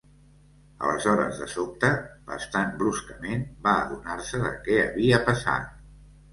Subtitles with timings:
[0.87, 1.91] Aleshores de sobte,
[2.33, 5.73] bastant bruscament, va adonar-se de què havia passat.